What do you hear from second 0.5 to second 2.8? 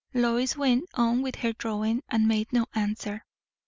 went on with her drawing, and made no